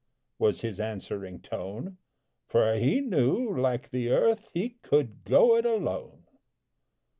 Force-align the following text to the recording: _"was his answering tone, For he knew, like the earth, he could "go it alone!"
_"was 0.39 0.61
his 0.61 0.79
answering 0.79 1.39
tone, 1.39 1.97
For 2.47 2.73
he 2.73 3.01
knew, 3.01 3.55
like 3.55 3.91
the 3.91 4.09
earth, 4.09 4.49
he 4.51 4.69
could 4.81 5.23
"go 5.25 5.55
it 5.57 5.65
alone!" 5.67 6.23